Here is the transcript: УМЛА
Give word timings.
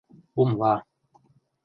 УМЛА 0.41 0.73